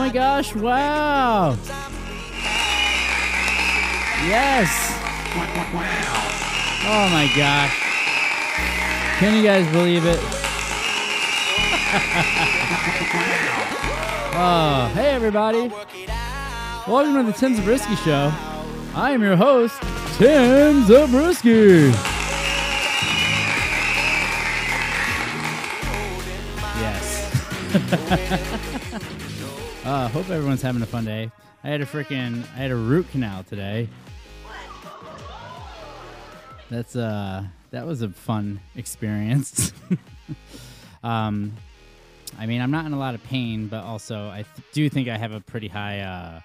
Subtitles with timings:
[0.00, 1.50] My gosh, wow.
[4.24, 4.68] Yes.
[6.86, 7.74] Oh my gosh.
[9.18, 10.18] Can you guys believe it?
[14.32, 15.68] oh, hey everybody.
[16.88, 18.32] Welcome to the Tim Zabriskie Show.
[18.94, 19.82] I am your host,
[20.16, 21.92] Tim Zabriskie.
[26.80, 28.56] Yes.
[29.90, 31.32] Uh, hope everyone's having a fun day.
[31.64, 33.88] I had a freaking, I had a root canal today.
[36.70, 39.72] That's uh, that was a fun experience.
[41.02, 41.56] um,
[42.38, 45.08] I mean, I'm not in a lot of pain, but also I th- do think
[45.08, 46.40] I have a pretty high, uh,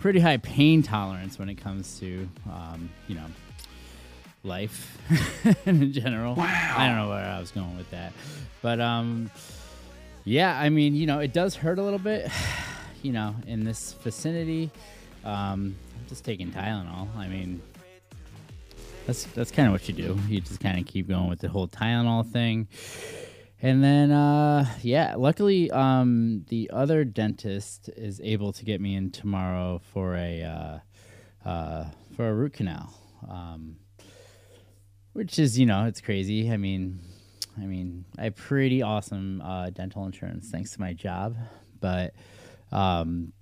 [0.00, 3.26] pretty high pain tolerance when it comes to, um, you know,
[4.42, 4.98] life
[5.66, 6.34] in general.
[6.34, 6.74] Wow.
[6.76, 8.12] I don't know where I was going with that,
[8.60, 9.30] but um,
[10.24, 12.30] yeah, I mean, you know, it does hurt a little bit,
[13.02, 14.70] you know, in this vicinity.
[15.24, 17.14] Um, I'm just taking Tylenol.
[17.16, 17.60] I mean,
[19.06, 20.18] that's that's kind of what you do.
[20.28, 22.68] You just kind of keep going with the whole Tylenol thing.
[23.64, 29.12] And then, uh, yeah, luckily, um, the other dentist is able to get me in
[29.12, 31.84] tomorrow for a uh, uh,
[32.16, 32.92] for a root canal,
[33.28, 33.76] um,
[35.12, 36.50] which is, you know, it's crazy.
[36.50, 37.00] I mean,
[37.60, 41.36] I mean, I have pretty awesome uh, dental insurance thanks to my job,
[41.80, 42.14] but
[42.70, 43.32] um,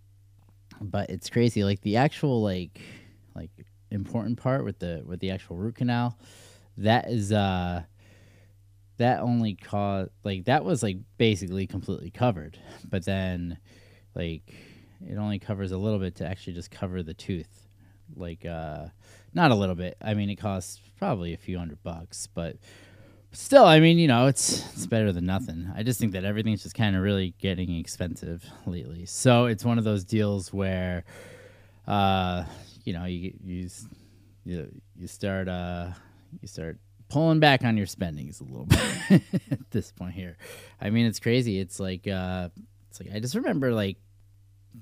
[0.80, 1.62] but it's crazy.
[1.64, 2.80] Like the actual like
[3.34, 3.50] like
[3.90, 6.18] important part with the with the actual root canal,
[6.78, 7.82] that is uh
[8.96, 13.58] that only caused like that was like basically completely covered, but then
[14.14, 14.52] like
[15.06, 17.68] it only covers a little bit to actually just cover the tooth,
[18.16, 18.86] like uh
[19.32, 19.96] not a little bit.
[20.02, 22.56] I mean, it costs probably a few hundred bucks, but
[23.32, 25.70] still, I mean, you know, it's it's better than nothing.
[25.76, 29.06] I just think that everything's just kind of really getting expensive lately.
[29.06, 31.04] So it's one of those deals where,
[31.86, 32.44] uh,
[32.84, 33.68] you know, you you
[34.44, 35.90] you, you start uh
[36.40, 38.66] you start pulling back on your spendings a little
[39.10, 40.36] bit at this point here.
[40.80, 41.58] I mean, it's crazy.
[41.58, 42.48] It's like uh,
[42.88, 43.98] it's like I just remember like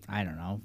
[0.09, 0.61] I don't know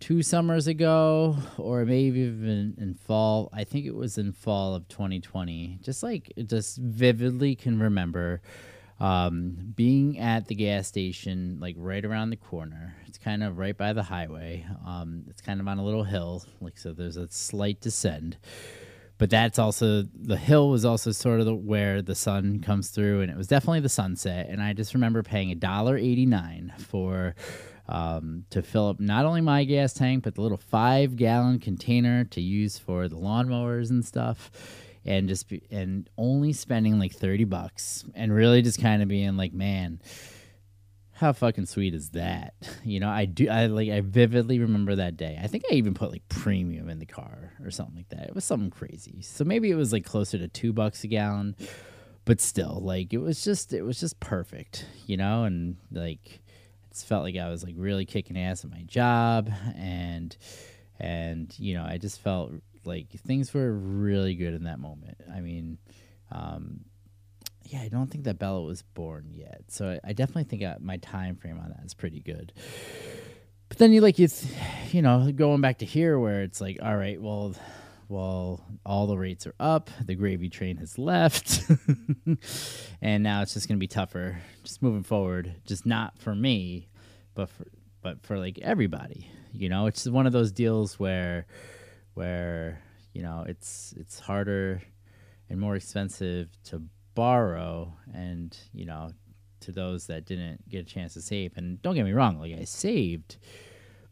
[0.00, 3.50] two summers ago, or maybe even in fall.
[3.52, 5.78] I think it was in fall of 2020.
[5.82, 8.40] Just like just vividly can remember
[8.98, 12.96] um, being at the gas station, like right around the corner.
[13.06, 14.66] It's kind of right by the highway.
[14.86, 16.92] Um, it's kind of on a little hill, like so.
[16.92, 18.36] There's a slight descent.
[19.18, 23.20] But that's also the hill was also sort of the, where the sun comes through,
[23.20, 24.48] and it was definitely the sunset.
[24.48, 27.34] And I just remember paying a dollar eighty nine for
[27.90, 32.24] um, to fill up not only my gas tank, but the little five gallon container
[32.24, 34.50] to use for the lawnmowers and stuff.
[35.04, 39.36] And just be, and only spending like 30 bucks and really just kind of being
[39.36, 40.00] like, man,
[41.12, 42.54] how fucking sweet is that?
[42.84, 45.38] You know, I do, I like, I vividly remember that day.
[45.40, 48.28] I think I even put like premium in the car or something like that.
[48.28, 49.22] It was something crazy.
[49.22, 51.56] So maybe it was like closer to two bucks a gallon,
[52.24, 56.40] but still, like, it was just, it was just perfect, you know, and like,
[56.92, 60.36] felt like I was like really kicking ass at my job and
[60.98, 62.52] and you know I just felt
[62.84, 65.18] like things were really good in that moment.
[65.32, 65.78] I mean,
[66.32, 66.80] um,
[67.64, 70.76] yeah, I don't think that Bella was born yet, so I, I definitely think I,
[70.80, 72.52] my time frame on that is pretty good.
[73.68, 74.32] But then you like th-
[74.90, 77.54] you know, going back to here where it's like, all right, well,
[78.10, 79.88] well, all the rates are up.
[80.04, 81.62] The gravy train has left.
[83.02, 85.54] and now it's just going to be tougher just moving forward.
[85.64, 86.88] Just not for me,
[87.34, 87.66] but for
[88.02, 89.30] but for like everybody.
[89.52, 91.46] You know, it's one of those deals where
[92.14, 94.82] where, you know, it's it's harder
[95.48, 96.82] and more expensive to
[97.14, 99.12] borrow and, you know,
[99.60, 101.56] to those that didn't get a chance to save.
[101.56, 103.38] And don't get me wrong, like I saved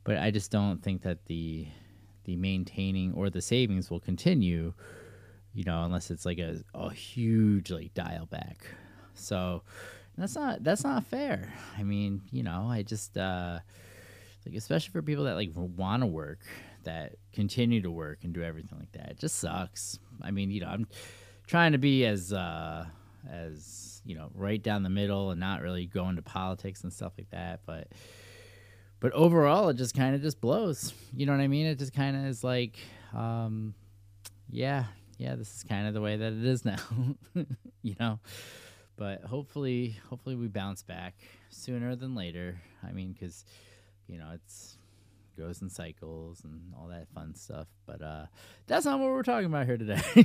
[0.09, 1.69] but I just don't think that the
[2.29, 4.75] the maintaining or the savings will continue.
[5.55, 8.67] You know, unless it's like a, a huge like dial back.
[9.15, 9.63] So
[10.17, 11.53] that's not that's not fair.
[11.77, 13.61] I mean, you know, I just uh,
[14.45, 16.41] like especially for people that like want to work,
[16.85, 19.13] that continue to work and do everything like that.
[19.13, 19.99] It just sucks.
[20.21, 20.87] I mean, you know, I'm
[21.47, 22.85] trying to be as uh,
[23.29, 27.15] as you know, right down the middle and not really go into politics and stuff
[27.17, 27.89] like that, but
[29.01, 30.93] but overall it just kind of just blows.
[31.15, 31.67] You know what i mean?
[31.67, 32.79] It just kind of is like
[33.15, 33.75] um
[34.51, 34.85] yeah
[35.19, 36.77] yeah this is kind of the way that it is now
[37.83, 38.19] you know?
[38.97, 41.15] But hopefully hopefully we bounce back
[41.51, 42.61] sooner than later.
[42.87, 43.45] I mean because
[44.07, 44.77] you know it's
[45.39, 47.69] goes in cycles and all that fun stuff.
[47.87, 48.27] But uh
[48.67, 50.01] that's not what we're talking about here today.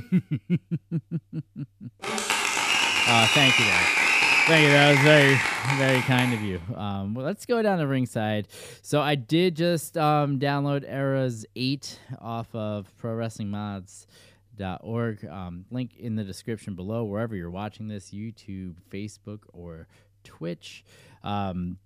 [3.06, 4.04] Uh thank you guys
[4.46, 4.70] Thank you.
[4.72, 5.36] That was very,
[5.78, 6.60] very kind of you.
[6.76, 8.48] Um, well, let's go down to ringside.
[8.82, 15.24] So I did just um, download Eras 8 off of ProWrestlingMods.org.
[15.24, 19.88] Um, link in the description below, wherever you're watching this YouTube, Facebook, or
[20.24, 20.84] Twitch.
[21.22, 21.78] Um,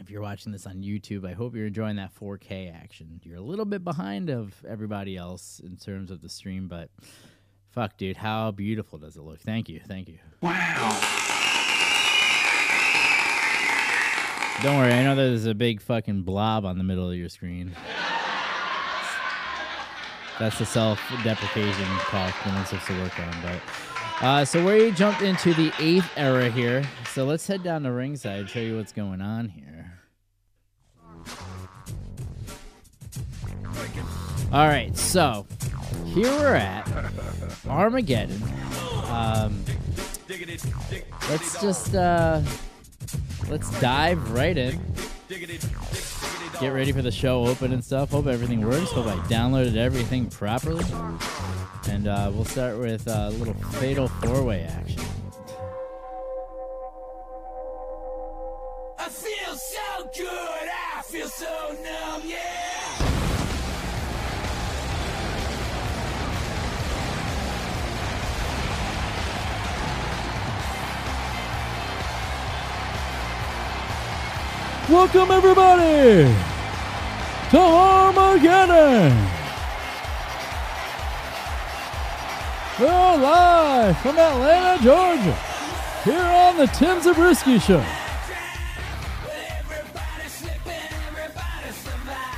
[0.00, 3.20] if you're watching this on YouTube, I hope you're enjoying that 4K action.
[3.22, 6.90] You're a little bit behind of everybody else in terms of the stream, but
[7.70, 9.38] fuck, dude, how beautiful does it look?
[9.38, 10.18] Thank you, thank you.
[10.42, 11.36] Wow.
[14.60, 17.76] Don't worry, I know there's a big fucking blob on the middle of your screen.
[20.40, 23.34] That's the self-deprecation talk that I'm supposed to work on.
[23.42, 23.60] But
[24.24, 26.82] uh, so we jumped into the eighth era here.
[27.14, 29.98] So let's head down to ringside, and show you what's going on here.
[34.52, 35.46] All right, so
[36.06, 36.90] here we're at
[37.68, 38.42] Armageddon.
[39.06, 39.64] Um,
[41.28, 42.42] let's just uh,
[43.50, 44.80] let's dive right in.
[46.60, 48.10] Get ready for the show open and stuff.
[48.10, 48.90] Hope everything works.
[48.90, 50.84] Hope I downloaded everything properly.
[51.88, 55.00] And uh, we'll start with a little fatal four way action.
[74.88, 76.34] Welcome, everybody,
[77.50, 79.12] to Armageddon.
[82.80, 85.38] We're live from Atlanta, Georgia,
[86.04, 87.84] here on the Tim Zabriskie Show.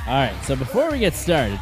[0.05, 1.57] All right, so before we get started,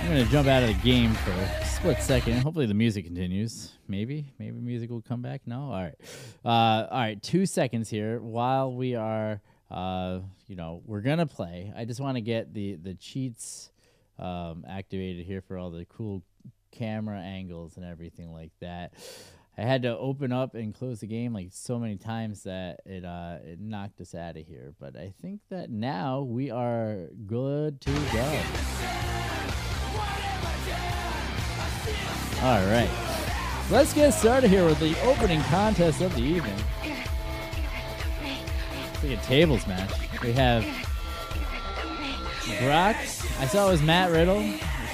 [0.00, 2.38] I'm going to jump out of the game for split second.
[2.38, 3.72] Hopefully, the music continues.
[3.88, 5.42] Maybe, maybe music will come back.
[5.44, 5.94] No, all right,
[6.42, 7.22] uh, all right.
[7.22, 11.74] Two seconds here while we are, uh, you know, we're gonna play.
[11.76, 13.70] I just want to get the the cheats
[14.18, 16.22] um, activated here for all the cool
[16.72, 18.94] camera angles and everything like that.
[19.58, 23.04] I had to open up and close the game like so many times that it
[23.04, 24.72] uh, it knocked us out of here.
[24.80, 28.42] But I think that now we are good to go.
[32.42, 32.90] All right.
[33.70, 36.58] Let's get started here with the opening contest of the evening.
[38.92, 39.90] It's like a tables match.
[40.22, 40.62] We have
[42.60, 42.96] Brock.
[43.40, 44.42] I saw it was Matt Riddle,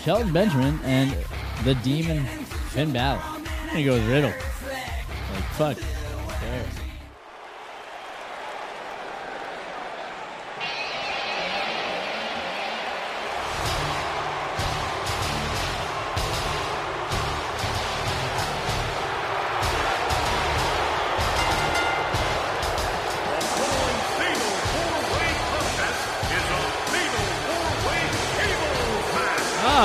[0.03, 1.17] Shelton Benjamin, and
[1.65, 3.21] the Demon Finn Balor.
[3.21, 4.31] I'm gonna go with Riddle.
[4.31, 5.77] Like fuck.
[5.77, 6.80] Who cares?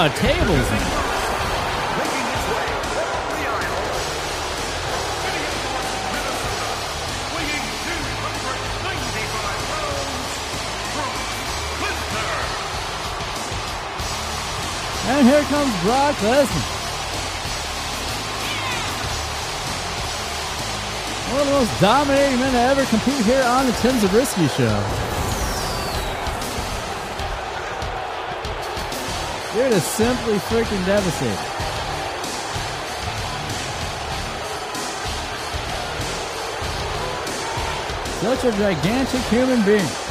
[0.05, 0.38] Oh, tables.
[15.07, 16.62] And here comes Brock Lesnar.
[21.31, 25.14] One of the most dominating men to ever compete here on the Tim Zabriskie Show.
[29.55, 31.33] Dude is simply freaking devastating.
[38.19, 40.04] Such a gigantic human being.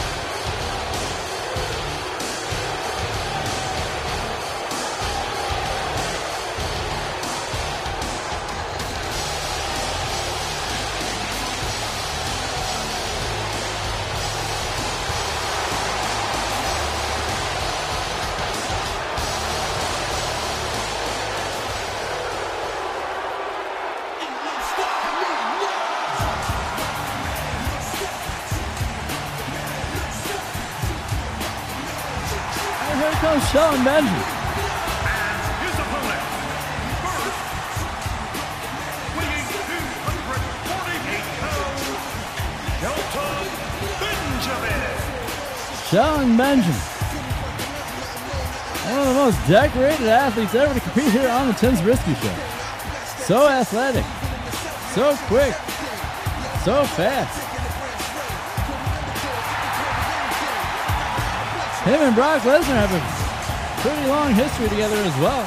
[33.55, 34.19] Shelton Benjamin.
[35.63, 36.27] His opponent,
[37.07, 37.39] first,
[39.15, 41.87] weighing 248 pounds,
[45.89, 46.83] Shelton Benjamin.
[48.91, 52.35] One of the most decorated athletes ever to compete here on the Tim Zabriskie Show.
[53.23, 54.05] So athletic,
[54.97, 55.55] so quick,
[56.65, 57.39] so fast.
[61.85, 63.14] Him and Brock Lesnar have a
[63.85, 65.47] pretty long history together as well.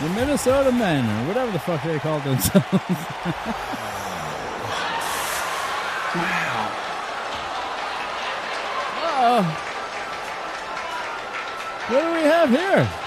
[0.00, 2.64] The Minnesota Men, or whatever the fuck they called themselves.
[9.02, 9.42] Uh-oh.
[11.88, 12.99] What do we have here?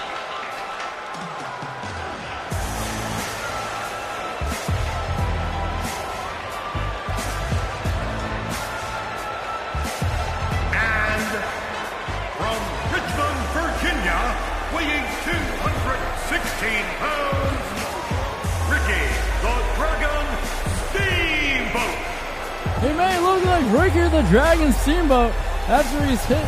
[24.84, 25.32] Steamboat
[25.66, 26.44] after he's hit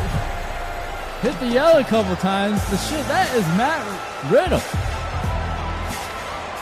[1.23, 2.63] hit the yellow a couple times.
[2.69, 3.81] The shit that is Matt
[4.31, 4.61] Riddle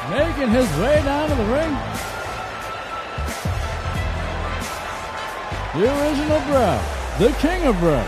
[0.08, 1.74] making his way down to the ring.
[5.74, 6.78] The original bro,
[7.18, 8.06] the king of bros.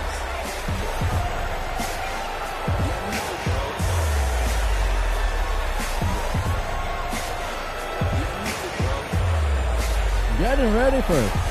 [10.38, 11.45] Getting ready for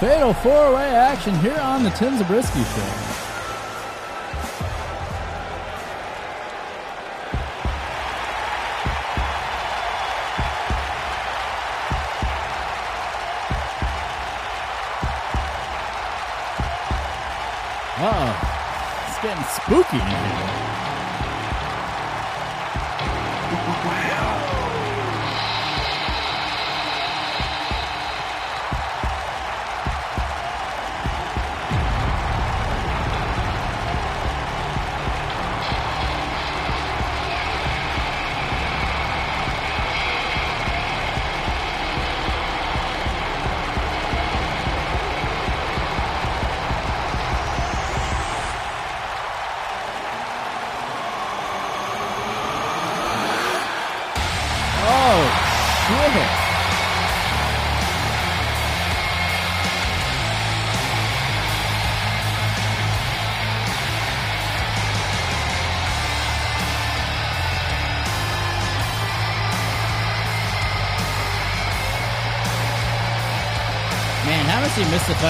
[0.00, 3.16] fatal four-way action here on the Tim Zabriskie Show.
[17.98, 19.08] Uh-oh.
[19.08, 20.85] It's getting spooky.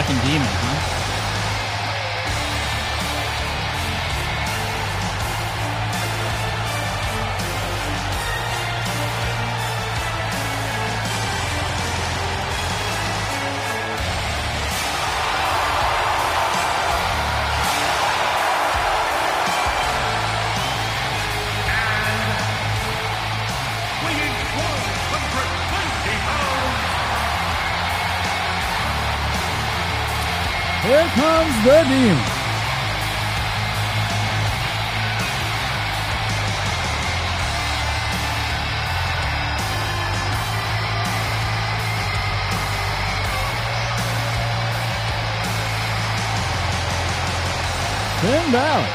[0.08, 0.45] Missed the
[31.66, 32.16] demon.
[48.20, 48.86] Finn Balor.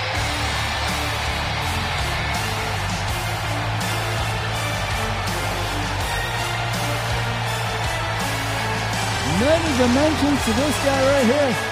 [9.40, 11.71] Many dimensions to this guy right here.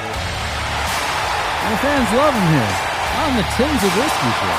[1.69, 2.73] The fans love him here
[3.21, 4.57] on the Tim Zabriskie Show.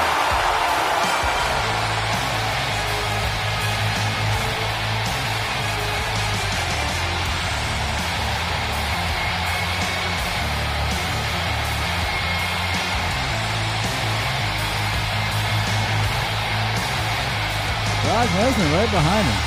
[18.06, 19.38] Brock Lesnar right behind him.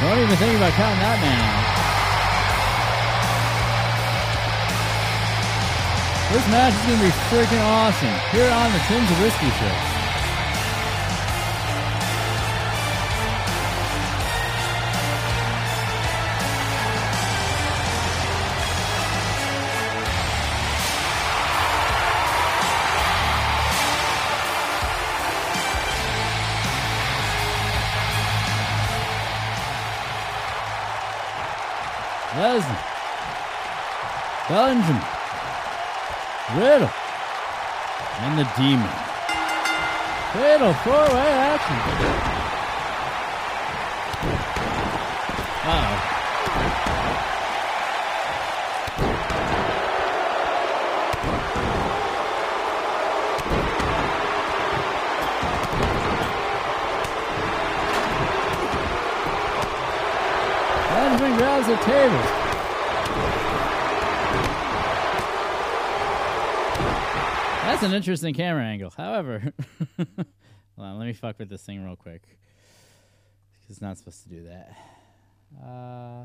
[0.00, 1.67] Don't even think about counting that man out.
[6.38, 9.74] This match is going to be freaking awesome here on the Tim Zabriskie Show.
[32.38, 32.78] Lesnar
[34.48, 35.07] Bellingham.
[36.58, 36.90] Riddle.
[38.20, 38.90] And the Demon.
[40.32, 41.76] Fatal four-way action.
[45.70, 45.94] Uh-oh.
[60.90, 62.38] Benjamin grabs the table.
[67.68, 68.92] That's an interesting camera angle.
[68.94, 69.52] However,
[70.78, 72.22] on, let me fuck with this thing real quick.
[73.70, 74.76] It's not supposed to do that.
[75.62, 76.24] Uh,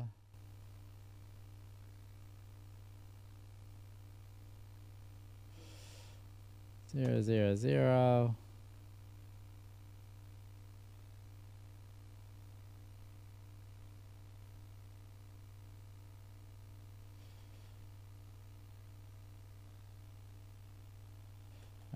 [6.90, 8.36] zero zero zero.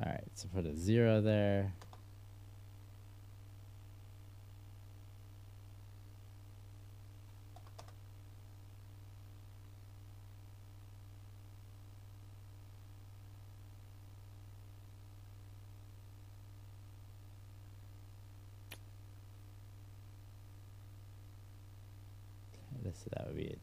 [0.00, 1.72] All right, so put a zero there.
[22.82, 23.60] This that would be it.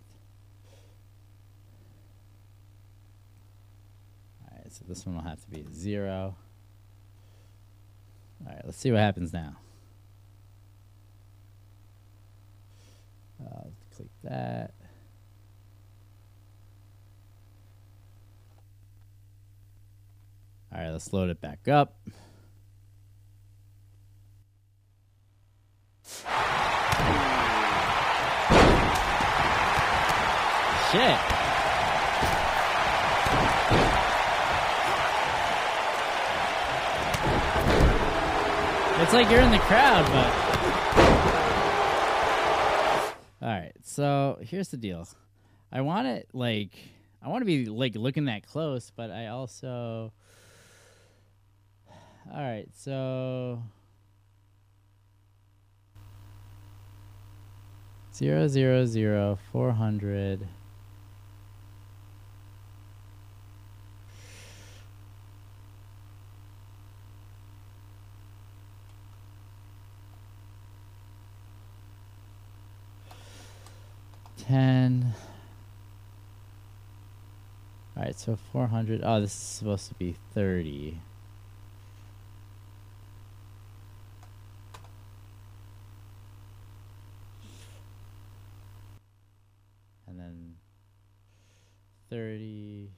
[4.43, 6.37] All right, so this one will have to be zero.
[8.45, 9.55] All right, let's see what happens now.
[13.43, 13.63] Uh,
[13.95, 14.73] click that.
[20.73, 21.97] All right, let's load it back up.
[30.91, 31.44] Shit.
[38.97, 40.31] It's like you're in the crowd, but.
[43.41, 45.07] All right, so here's the deal.
[45.71, 46.71] I want it like
[47.21, 50.13] I want to be like looking that close, but I also.
[52.33, 53.61] All right, so.
[58.13, 60.47] Zero zero zero four hundred.
[74.47, 75.13] Ten.
[77.97, 79.01] All right, so four hundred.
[79.03, 80.99] Oh, this is supposed to be thirty.
[90.07, 90.55] and then
[92.09, 92.89] 30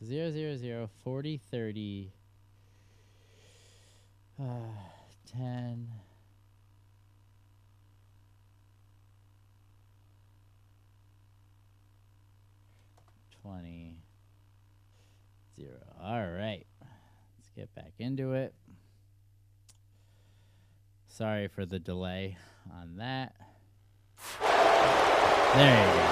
[0.00, 2.12] so 0 0 0 40 30
[4.40, 4.44] uh,
[5.32, 5.88] 10
[13.48, 13.96] 20
[15.58, 15.70] 0
[16.02, 16.66] all right.
[16.82, 18.54] Let's get back into it.
[21.06, 22.36] Sorry for the delay
[22.70, 23.34] on that.
[25.54, 26.04] There you go.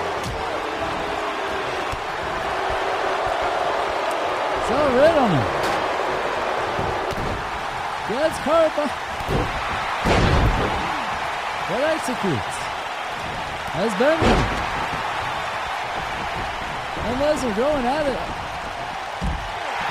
[4.67, 5.47] So Riddleman
[8.09, 8.73] gets caught
[11.69, 12.57] but executes.
[13.75, 14.56] As Benjamin
[17.07, 18.19] and Lesnar going at it.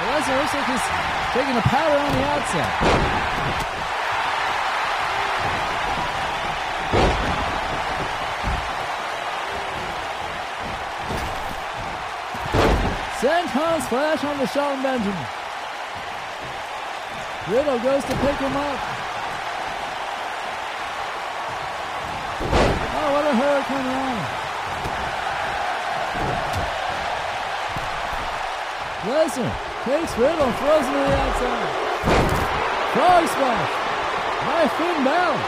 [0.04, 0.88] Lesnar looks like he's
[1.32, 3.16] taking a powder on the outside.
[13.22, 15.28] Senton splash on the Shelton Benjamin.
[17.50, 18.80] Riddle goes to pick him up.
[22.98, 24.45] Oh, what a hurricanrana.
[29.06, 29.54] Lesnar
[29.86, 31.70] takes Riddle throws him to the outside.
[32.90, 33.72] Frog splash
[34.42, 35.42] by Finn Balor.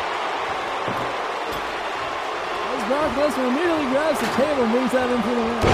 [2.69, 5.65] As Brock Lesnar immediately grabs the table and brings that into the ring.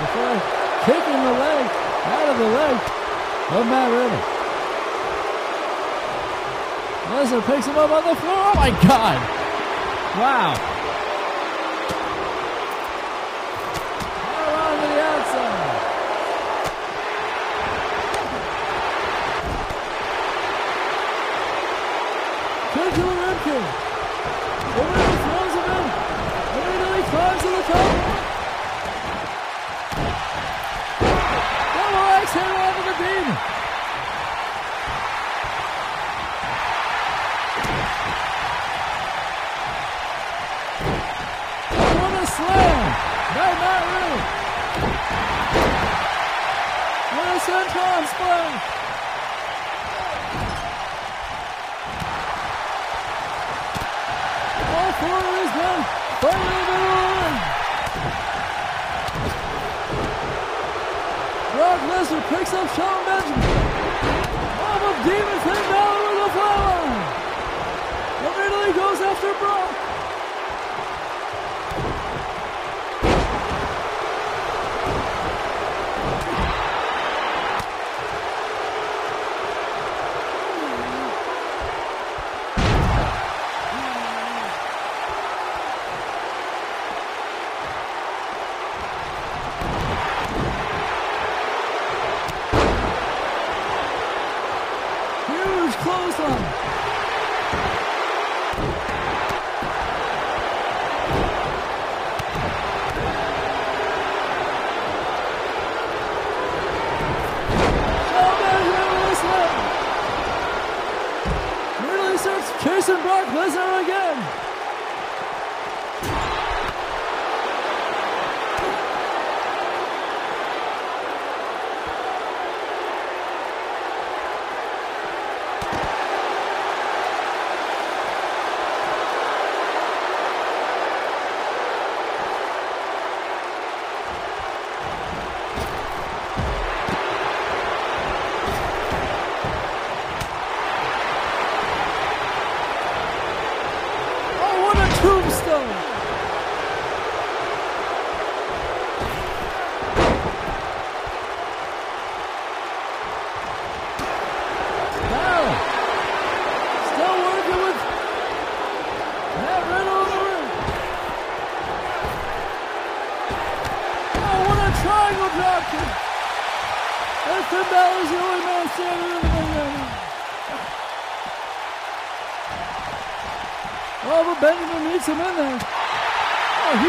[0.00, 0.40] Before
[0.88, 1.64] kicking the leg
[2.16, 4.24] out of the leg of Matt Riddle.
[7.12, 8.40] Lesnar picks him up on the floor.
[8.40, 9.20] Oh my God!
[10.16, 10.71] Wow.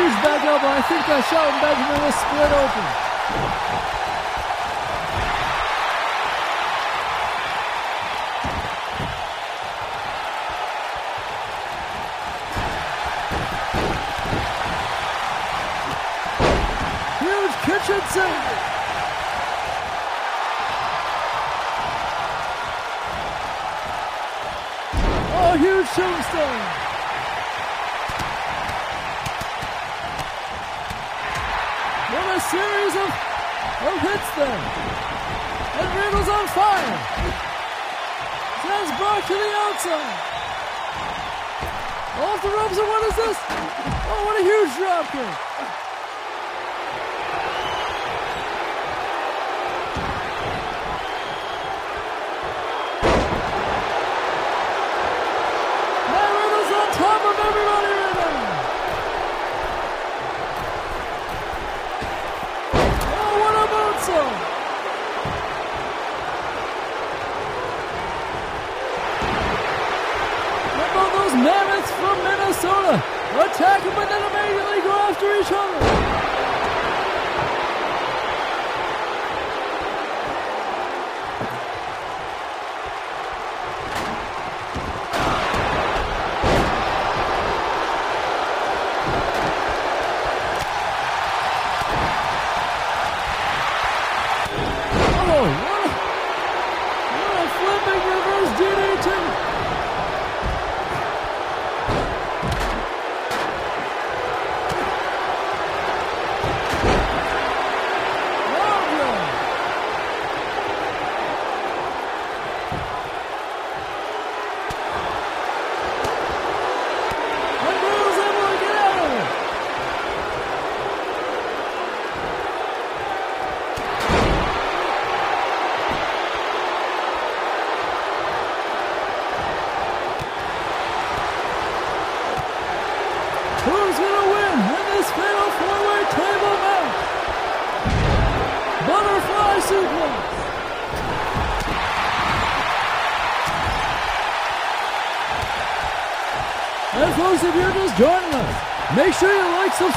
[0.03, 0.61] He's back up.
[0.61, 3.02] I think I shot him back and it was split open.
[39.27, 40.19] to the outside.
[42.19, 43.37] Off the ropes, and what is this?
[44.11, 45.42] Oh, what a huge dropkick.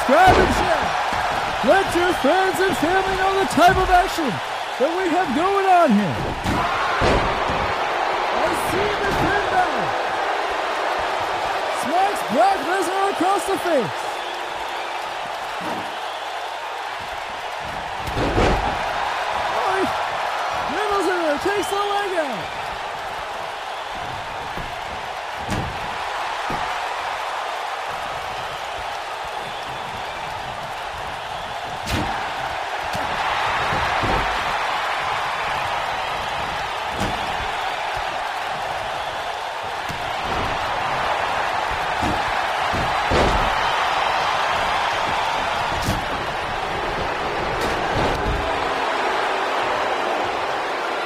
[0.06, 0.86] subscribe and share.
[1.66, 4.30] Let your friends and family know the type of action
[4.78, 5.55] that we have going.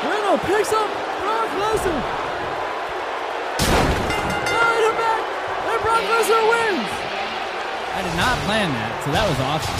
[0.00, 0.88] Gargano picks up
[1.20, 2.00] Brock Lesnar.
[4.48, 5.22] Behind him back,
[5.68, 6.88] and Brock Lesnar wins.
[7.92, 9.76] I did not plan that, so that was awesome.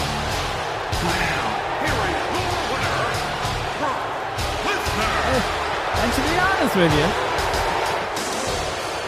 [1.00, 3.00] Now, here is your winner,
[3.80, 4.04] Brock
[4.68, 5.40] Lesnar.
[6.04, 7.08] And to be honest with you,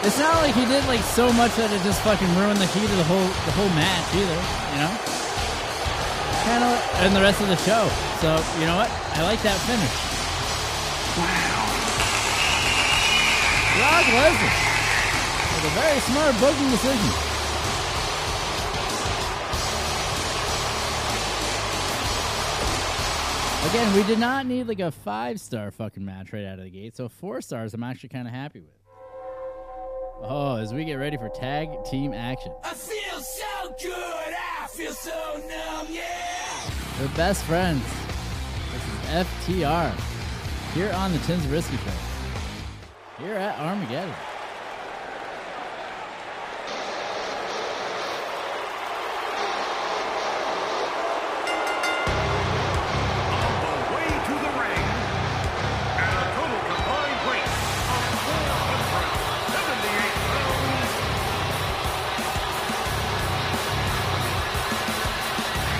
[0.07, 2.89] it's not like he did like so much that it just fucking ruined the heat
[2.89, 4.39] of the whole the whole match either.
[4.73, 4.93] You know,
[6.43, 6.73] kind of,
[7.05, 7.87] and the rest of the show.
[8.19, 8.89] So you know what?
[9.13, 10.12] I like that finish.
[13.83, 14.53] Brock Lesnar
[15.55, 17.11] with a very smart booking decision.
[23.69, 26.69] Again, we did not need like a five star fucking match right out of the
[26.69, 26.95] gate.
[26.95, 28.69] So four stars, I'm actually kind of happy with.
[30.21, 32.53] Oh, as we get ready for tag team action.
[32.63, 36.69] I feel so good, I feel so numb, yeah.
[37.01, 37.83] The best friends.
[38.71, 39.93] This is FTR
[40.73, 42.12] here on the Tim Zabriskie Show.
[43.23, 44.11] Here at Armageddon.
[53.31, 54.87] On the way to the ring,
[56.03, 60.91] at a total combined weight of 478 pounds,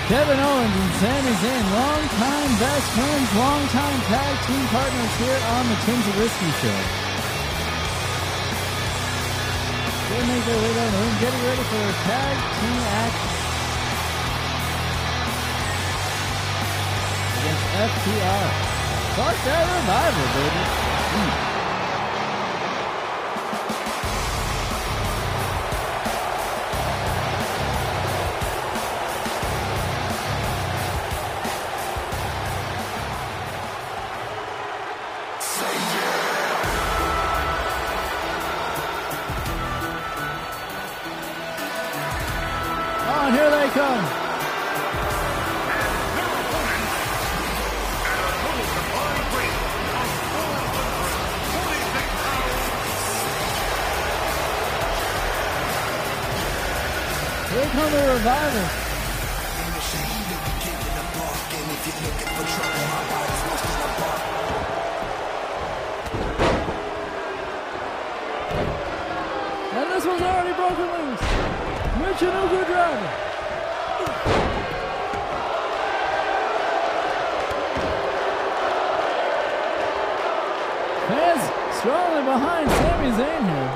[0.08, 5.76] Kevin Owens and Sami Zayn, longtime best friends, longtime tag team partners here on the
[5.84, 7.12] Tim Zabriskie Show.
[10.24, 13.28] They make their way down the ring, getting ready for a tag team action
[17.40, 18.48] against FTR.
[19.16, 20.64] Fuck that revival, baby.
[21.14, 21.44] Mm.
[35.56, 35.83] Oh,
[57.94, 58.66] the revival.
[69.78, 71.20] And this one's already broken loose.
[72.02, 73.10] Michinoku Dragon.
[81.06, 81.44] Fans
[81.78, 83.73] strongly behind Sami Zayn here.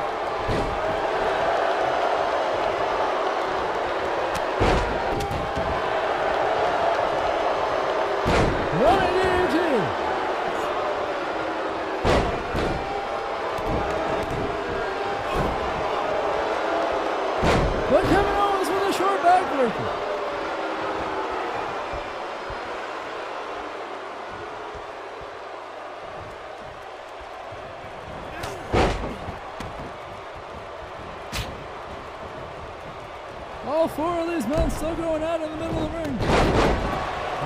[34.98, 36.16] Going out in the middle of the ring.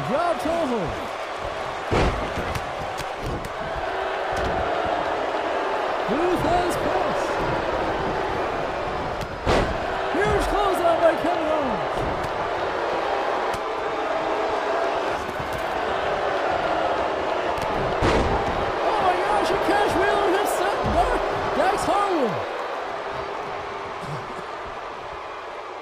[0.08, 0.80] Drop Toho.
[6.08, 7.20] Booth has cross.
[10.16, 11.96] Huge closeout by Kevin Owens.
[18.84, 20.56] Oh my gosh, a cash wheeler hits
[20.96, 21.20] Dar-
[21.56, 22.36] Dax Harwood.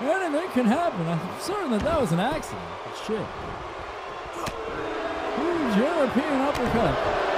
[0.02, 1.06] Anything can happen.
[1.06, 2.20] I'm certain that that was an
[3.10, 3.26] Huge
[5.76, 7.29] European uppercut.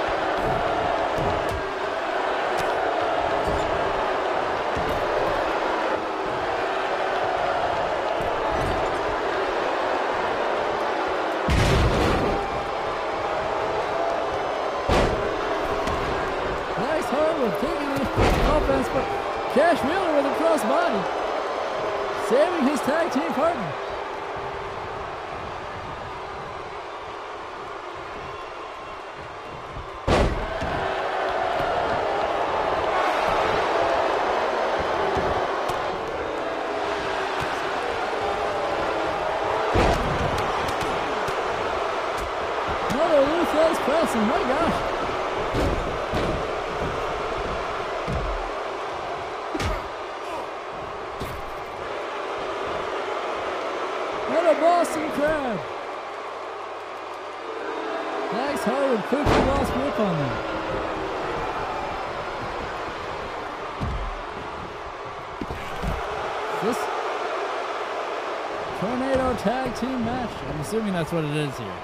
[69.83, 70.29] Team match.
[70.47, 71.79] I'm assuming that's what it is here.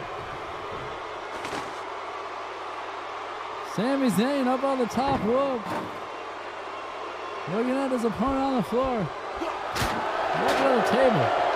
[3.76, 5.62] Sami Zayn up on the top rope.
[7.52, 9.00] Looking at his opponent on the floor.
[9.00, 11.50] Looking at the table.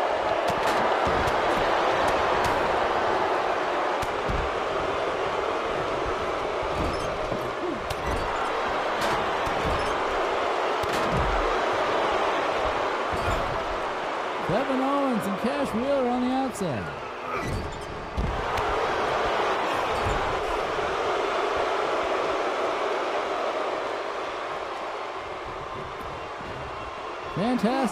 [14.47, 17.03] Kevin Owens and Cash Wheeler on the outside.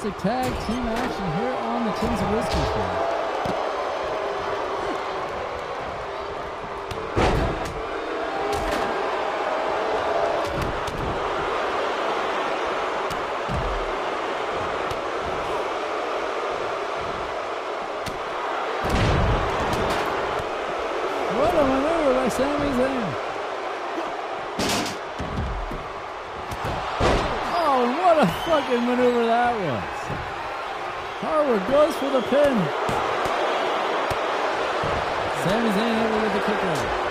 [0.01, 3.11] Fantastic tag team action here on the Tim Zabriskie Show.
[21.37, 23.31] What a oh, fucking maneuver by Sami Zayn.
[27.53, 29.91] Oh, and what a fucking maneuver that was.
[31.51, 32.55] Harwood goes for the pin.
[35.43, 37.10] Sami Zayn able to get the kick out.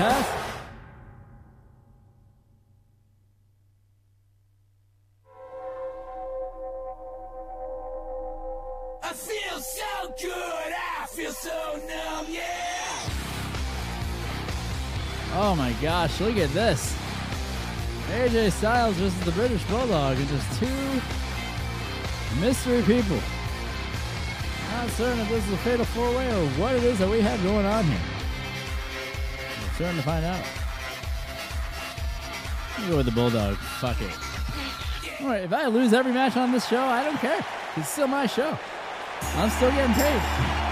[0.00, 0.34] Fantastic.
[9.02, 13.10] I feel so good, I feel so numb, yeah.
[15.34, 16.96] Oh my gosh, look at this.
[18.08, 21.00] AJ Styles versus the British Bulldog and just two
[22.40, 23.20] mystery people.
[24.72, 27.20] Not certain if this is a fatal four way or what it is that we
[27.20, 28.19] have going on here.
[29.80, 30.44] Starting to find out.
[32.86, 33.56] Go with the Bulldog.
[33.56, 34.12] Fuck it.
[35.22, 37.42] Alright, if I lose every match on this show, I don't care.
[37.78, 38.58] It's still my show.
[39.36, 40.69] I'm still getting paid.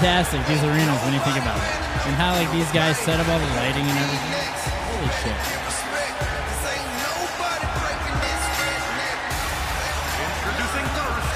[0.00, 1.76] Fantastic, these arenas, when you think about it.
[2.08, 4.32] And how, like, these guys set up all the lighting and everything.
[4.88, 5.36] Holy shit.
[10.24, 11.28] introducing first,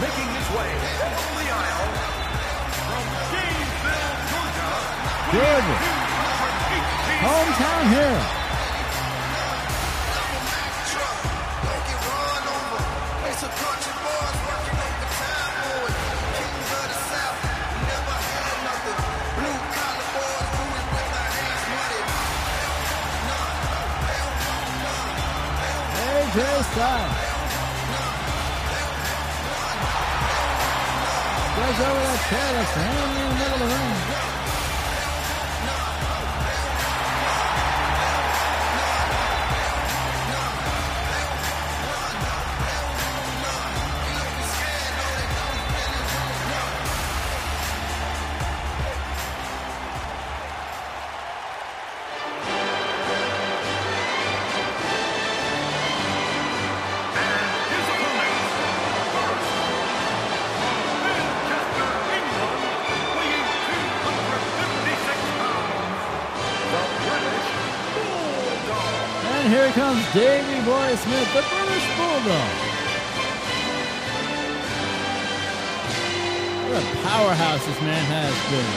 [0.00, 0.72] making his way
[1.12, 1.92] along the aisle,
[2.88, 3.04] from
[3.36, 4.72] Gainesville, Georgia,
[5.36, 5.76] Georgia.
[7.20, 7.28] Hometown.
[7.28, 8.39] Hometown hero.
[26.30, 26.70] Styles.
[31.56, 34.09] Goes over that chair that's hanging in the middle of the ring.
[69.48, 72.52] Here comes Davey Boy Smith, the British Bulldog.
[76.68, 78.70] What a powerhouse this man has been.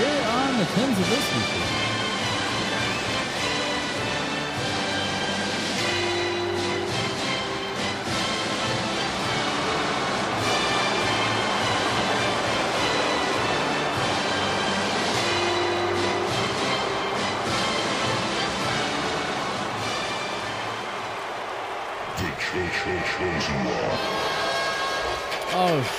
[0.00, 1.63] Here on the Tim Zabriskie.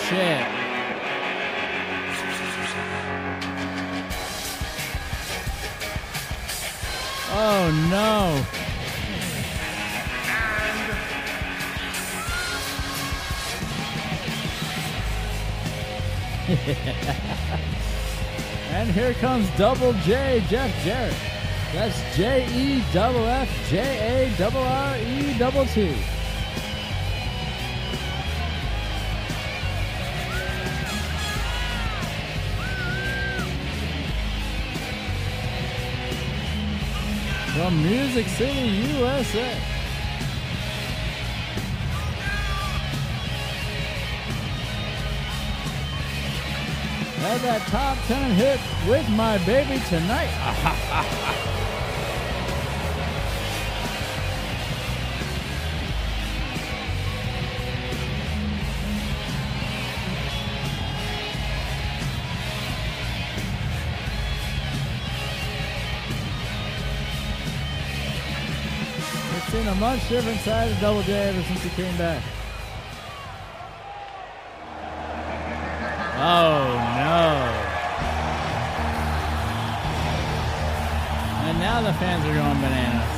[0.09, 0.45] Shit.
[7.37, 8.45] Oh no.
[18.69, 21.15] and here comes Double J, Jeff Jarrett.
[21.73, 25.95] That's J E double F J A double R E double T.
[37.65, 39.55] From Music City, USA.
[47.17, 51.61] Had that top 10 hit with my baby tonight.
[69.79, 72.23] much different side of Double J ever since he came back.
[76.17, 77.65] Oh no.
[81.49, 83.14] And now the fans are going bananas.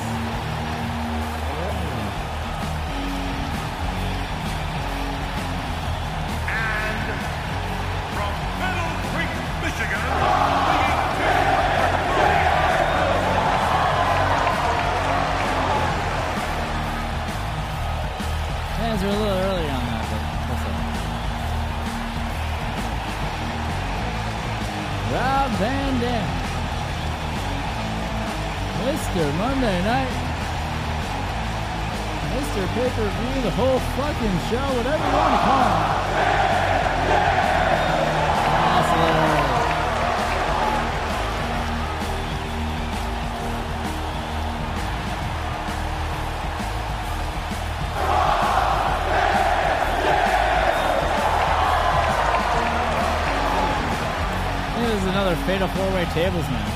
[33.47, 35.79] The whole fucking show, whatever you want to call him.
[38.73, 39.47] That's a little early.
[54.75, 56.66] This is another fatal four-way tables match.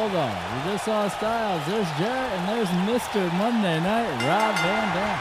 [0.00, 0.32] Bulldog.
[0.32, 1.60] We just saw Styles.
[1.66, 3.20] There's Jarrett and there's Mr.
[3.36, 5.18] Monday Night, Rob Van Dam.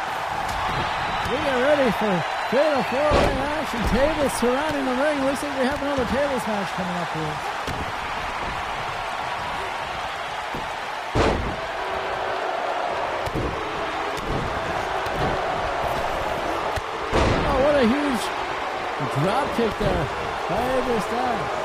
[1.27, 2.13] We get ready for
[2.47, 3.81] fatal four-way action.
[3.91, 5.19] Tables surrounding the ring.
[5.25, 7.35] Looks like we have another tables match coming up here.
[17.51, 18.23] Oh, what a huge
[19.19, 20.05] drop kick there
[20.47, 21.59] by Styles.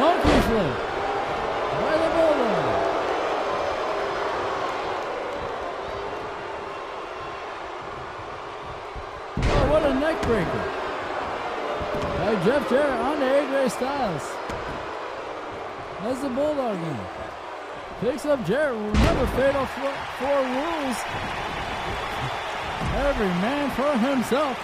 [0.00, 0.76] Monkey flip
[1.80, 2.66] by the Bulldog.
[9.42, 10.64] Oh, what a neck breaker.
[12.16, 14.26] By Jeff Jarrett on to AJ Styles.
[16.02, 16.98] That's the Bulldog in.
[18.00, 18.78] Picks up Jarrett.
[18.78, 20.96] Remember, fatal four, four rules.
[22.96, 24.56] Every man for himself.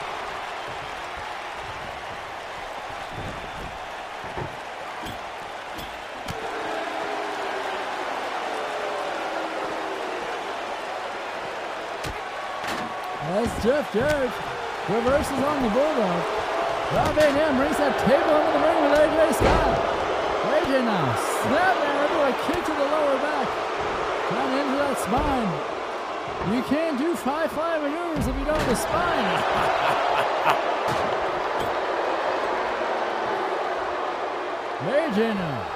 [13.20, 14.32] That's Jeff Jarrett.
[14.88, 16.24] Reverses on the Bulldog.
[16.94, 19.95] Rob Van Dam brings that table into the ring with AJ Styles.
[20.66, 21.14] Gallagher now.
[21.42, 23.48] Snap arrow, a kick to the lower back.
[24.30, 25.50] Got into that spine.
[26.54, 29.42] You can't do five five maneuvers if you don't have the spine.
[35.16, 35.75] Major.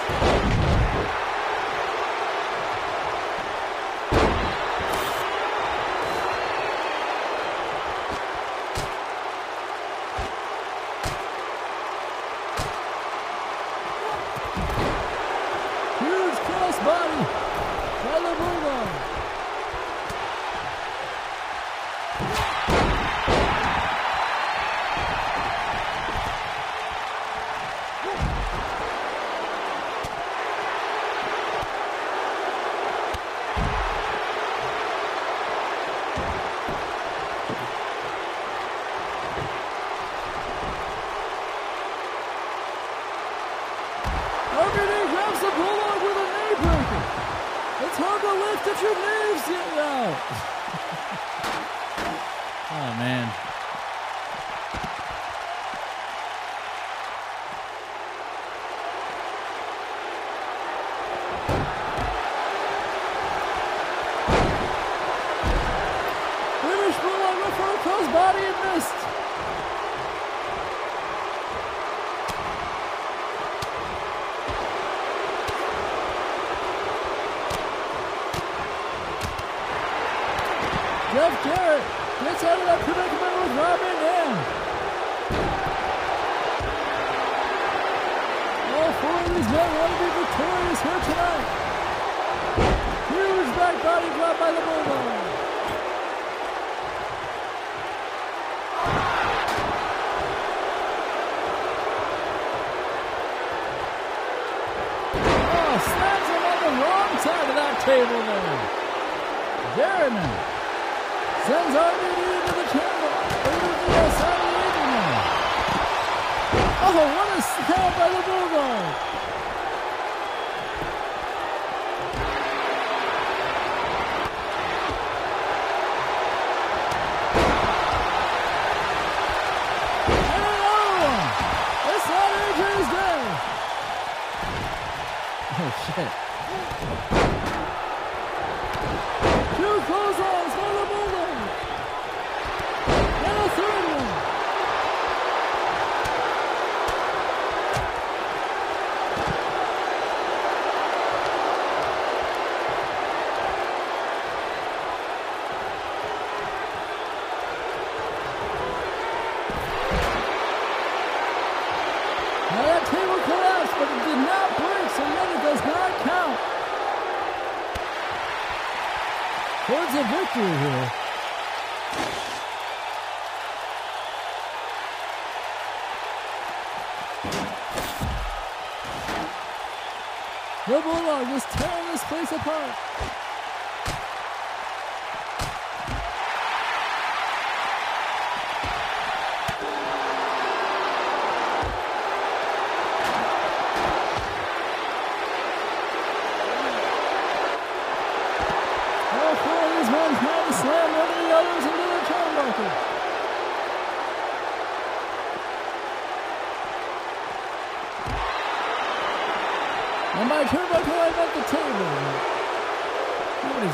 [182.43, 182.70] Cooper.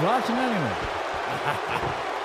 [0.08, 2.14] watching anyway.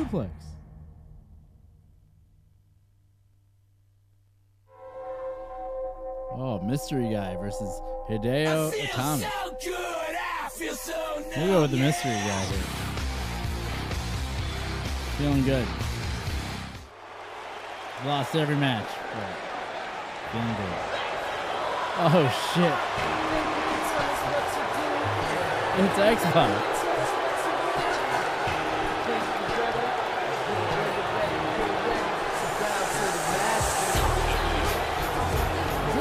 [0.00, 0.30] duplex.
[6.32, 9.26] Oh, mystery guy versus Hideo Itami.
[10.58, 12.62] So so we'll go with the mystery guy here.
[15.18, 15.66] Feeling good.
[18.06, 18.88] Lost every match.
[19.14, 19.36] Right.
[20.32, 20.76] Feeling good.
[22.02, 22.74] Oh shit.
[25.84, 26.79] It's X-Pac.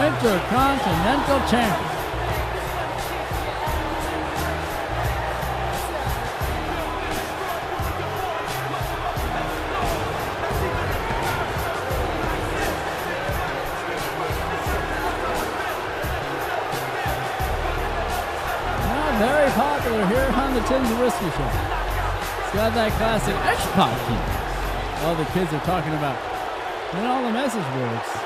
[0.00, 1.90] Intercontinental Champion.
[19.20, 21.44] very popular here on the Tim Zabriskie Show.
[22.40, 26.16] It's got that classic X-Pac All the kids are talking about.
[26.94, 28.19] And all the message words.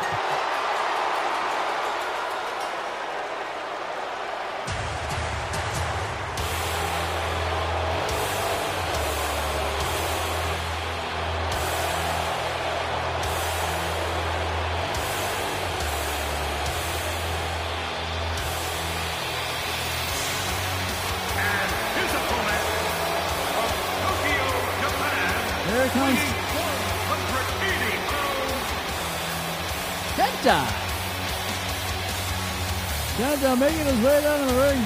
[33.17, 34.85] Kenta making his way down the ring.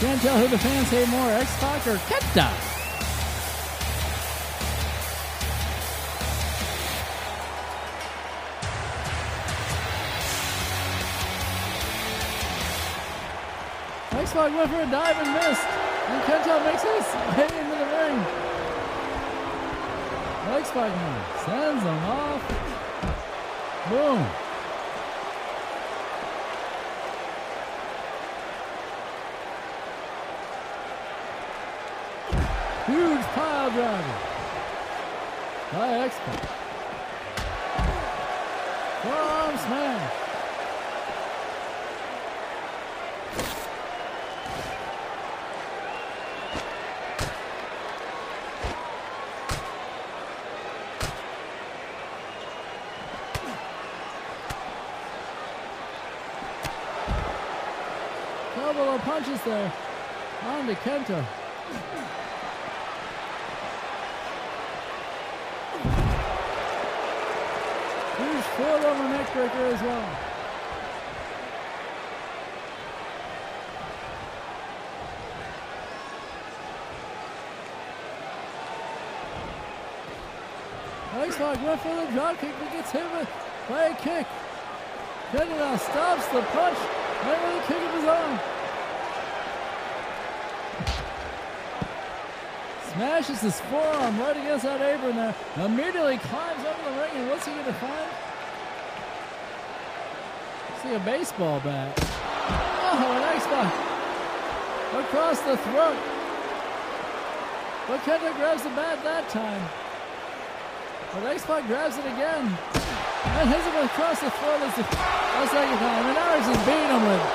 [0.00, 2.50] Can't tell who the fans hate more, X-Pac or Kenta.
[14.18, 15.66] X-Pac went for a dive and missed.
[16.08, 17.04] And Kenta makes his
[17.36, 18.35] way into the ring.
[20.46, 20.62] Now
[21.44, 22.42] sends him off.
[23.90, 24.26] Boom.
[32.86, 34.14] Huge pile driver
[35.72, 36.42] by X-Pac.
[39.02, 40.12] Forearm smash.
[58.54, 59.72] Couple of punches there.
[60.42, 61.24] On to Kenta.
[68.18, 70.08] Huge foot over neckbreaker as well.
[81.22, 83.28] X-Pac went for the drop kick, but gets hit with
[83.70, 84.26] a kick.
[85.32, 86.78] Now stops the punch
[87.24, 88.55] right with a kick of his own.
[92.96, 95.36] Smashes his forearm right against that apron there.
[95.60, 98.08] Immediately climbs up the ring, and what's he gonna find?
[100.80, 101.92] See a baseball bat.
[101.92, 103.68] Oh, an X-Pac
[104.96, 106.00] across the throat.
[107.84, 109.60] But Kenta grabs the bat that time.
[111.12, 112.48] But X-Pac grabs it again.
[112.48, 114.88] And hits him across the throat as the,
[115.52, 116.00] second time.
[116.00, 117.32] And now is beating him with it.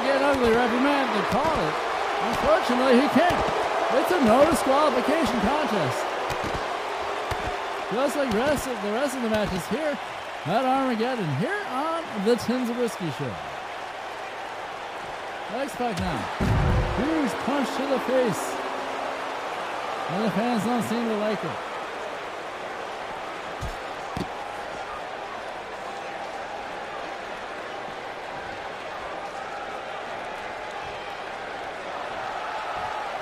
[0.00, 1.76] Getting ugly, referee man to call it.
[2.24, 3.65] Unfortunately, he can't.
[3.92, 6.04] It's a no disqualification contest.
[7.92, 9.96] Just like rest of the rest of the matches here
[10.46, 13.32] at Armageddon, here on the Tim Zabriskie Show.
[15.54, 16.18] X-Pac now.
[16.98, 18.54] Huge punch to the face.
[20.10, 21.65] And the fans don't seem to like it.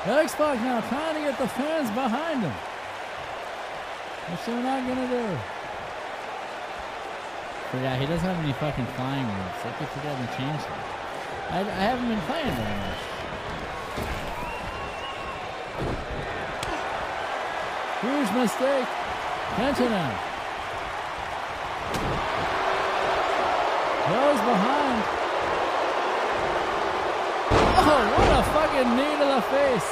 [0.07, 2.53] X-Pac now trying to get the fans behind him.
[4.29, 5.39] What's they're not gonna do.
[7.71, 9.65] Forgot he doesn't have any fucking flying moves.
[9.65, 10.79] I keep forgetting to change them.
[11.51, 13.01] I, I haven't been playing very much.
[18.05, 18.89] Huge mistake.
[19.57, 20.13] Kenta now.
[24.05, 25.01] Goes behind.
[27.87, 29.89] Oh, fucking knee to the face.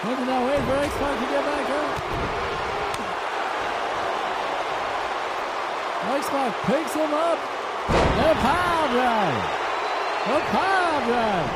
[0.00, 1.90] Kenta now waiting for X-Pac to get back up.
[6.16, 7.38] X-Pac picks him up.
[7.88, 9.44] A power drive.
[10.26, 11.50] A power drive.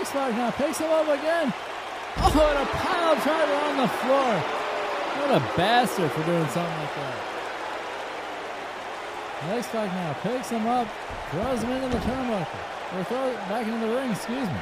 [0.00, 1.52] X-Pac now picks him up again.
[2.16, 4.32] Oh, and a pile driver on the floor.
[5.20, 7.34] What a bastard for doing something like that.
[9.50, 10.88] X-Pac now picks him up,
[11.30, 12.46] throws him into the turnbuckle.
[12.96, 14.60] Or throws back into the ring, excuse me.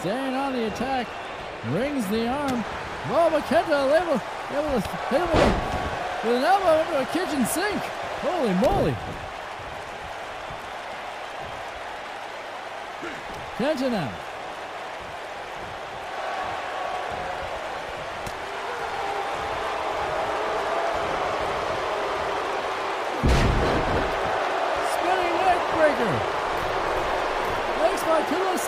[0.00, 1.08] Staying on the attack,
[1.70, 2.64] wrings the arm.
[3.10, 4.20] Oh, Makenta able,
[4.56, 7.82] able to hit him with, with an elbow into a kitchen sink.
[8.20, 8.96] Holy moly.
[13.56, 14.27] Kenta now.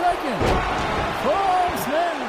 [0.00, 0.40] Second.
[1.20, 2.20] From Smith.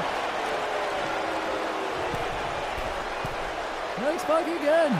[4.11, 4.91] X-Pac again.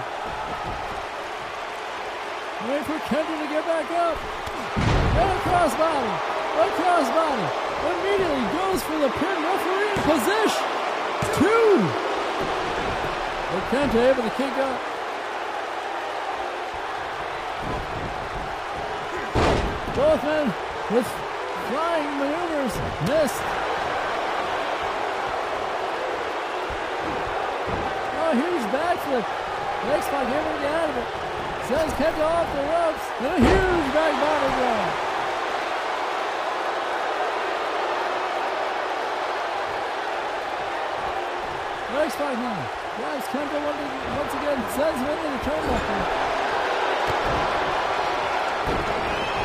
[2.70, 4.16] Wait for Kenta to get back up.
[5.20, 6.14] And a crossbody.
[6.62, 7.48] A crossbody.
[7.92, 9.38] Immediately goes for the pin.
[9.44, 10.66] Referee in position.
[11.36, 11.72] Two.
[13.52, 14.80] But Kenta able to kick up.
[19.94, 20.54] Both men
[20.92, 21.31] with
[22.02, 22.76] flying maneuvers
[23.08, 23.42] missed.
[28.22, 29.26] Oh, huge backflip.
[29.82, 31.08] Able to get out of it.
[31.68, 33.06] Sends Kenta off the ropes.
[33.20, 35.10] And a huge back body drop.
[42.02, 42.70] X-Pac now.
[42.98, 43.58] Guys, Kenta
[44.18, 46.02] once again sends him into the turnbuckle.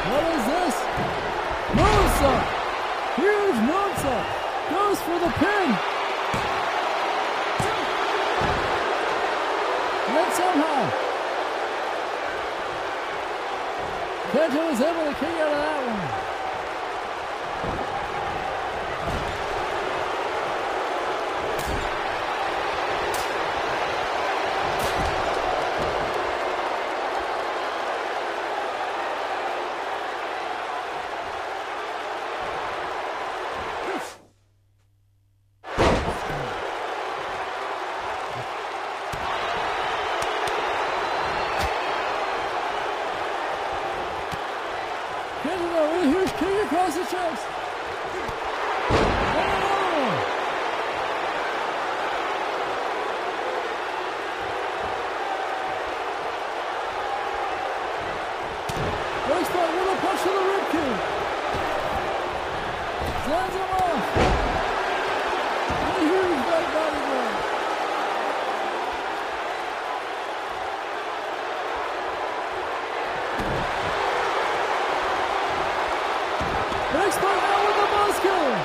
[0.08, 2.05] What is this?
[2.16, 4.26] Huge moonsault!
[4.70, 5.68] Goes for the pin!
[10.16, 10.90] And somehow,
[14.32, 16.05] Kenta was able to kick out of that one.
[45.56, 47.46] Kenta though with a huge kick across the chest.
[49.36, 50.18] And another one.
[59.36, 61.00] X-Pac with a punch to the ribcage.
[63.24, 64.02] Sends him off.
[65.82, 67.34] And a huge back body drop.
[76.96, 78.56] X-Pac now with the buzz killer.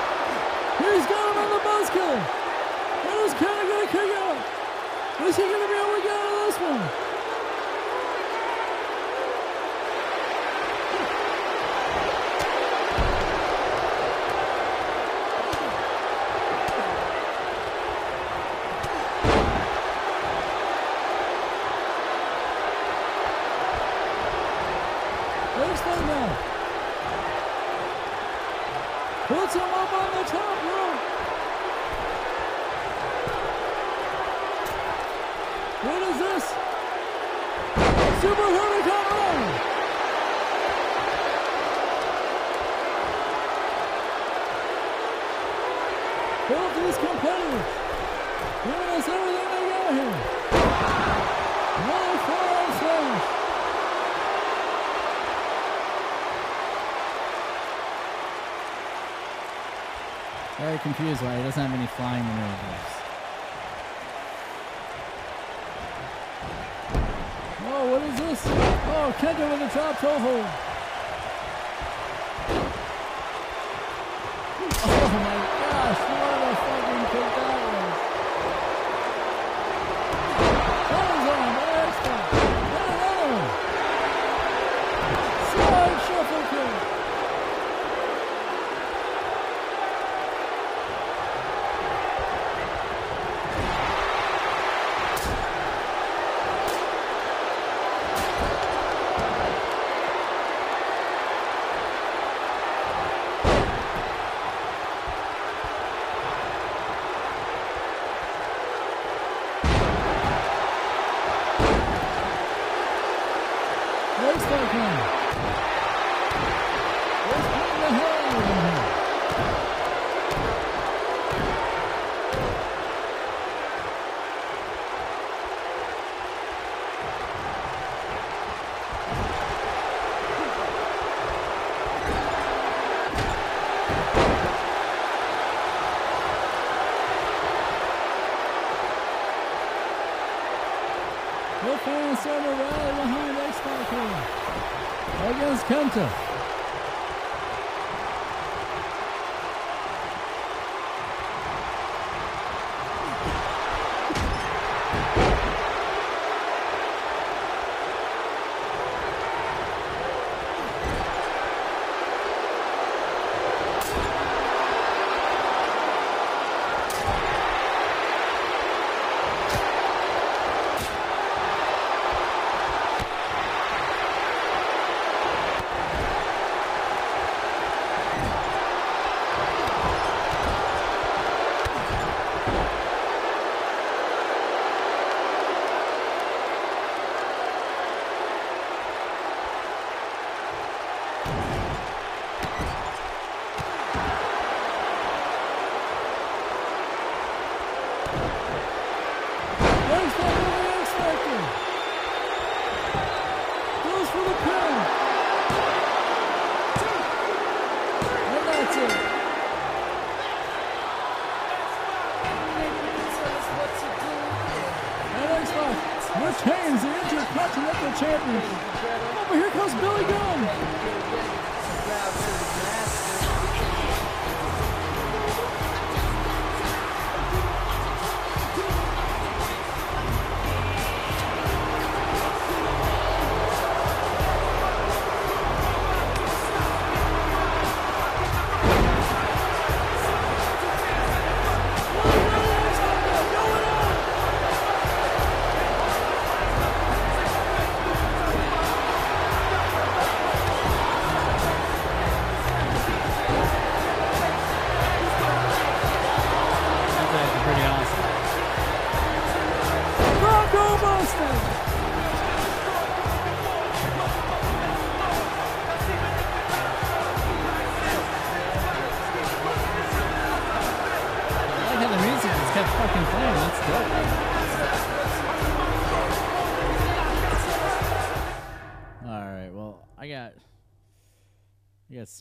[0.82, 2.22] He's got him on the buzz killer.
[3.02, 4.38] And is Kenta gonna kick out?
[5.26, 6.82] Is he gonna be able to get out of this one?
[25.70, 26.28] X-Pac now.
[29.28, 31.00] Puts him up on the top rope.
[35.84, 36.44] What is this?
[38.20, 39.46] Super hurricanrana.
[46.48, 47.68] Both these competitors
[48.64, 50.16] giving us everything they got here.
[51.78, 53.24] Another forearm smash.
[60.58, 62.92] Very confused why he doesn't have any flying maneuvers.
[67.64, 68.42] Oh, what is this?
[68.46, 70.61] Oh, Kenta with a top toe hold.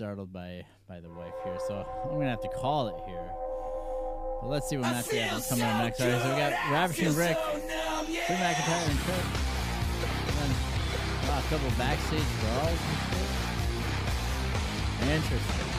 [0.01, 3.29] Startled by by the wife here, so I'm gonna have to call it here.
[4.41, 6.01] But let's see what match we have coming up next.
[6.01, 9.25] All right, so we got Ravishing Rick, Drew McIntyre, and Trick.
[10.25, 10.49] And then
[11.29, 12.81] uh, a couple backstage brawls
[15.05, 15.21] and.
[15.21, 15.69] Interesting.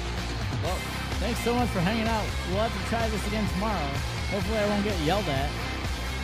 [0.62, 0.78] Well,
[1.18, 2.24] thanks so much for hanging out.
[2.50, 3.90] We'll have to try this again tomorrow.
[4.30, 5.50] Hopefully, I won't get yelled at.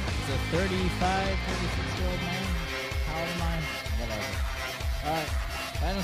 [0.06, 0.70] It's a 35,
[1.02, 2.37] 36 year old man.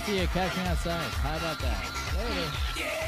[0.03, 1.01] See you, catch me outside.
[1.23, 1.91] How about that?
[2.19, 2.51] Later.
[2.77, 3.04] Yeah.